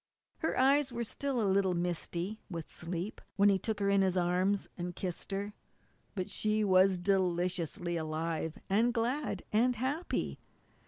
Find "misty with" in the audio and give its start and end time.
1.75-2.73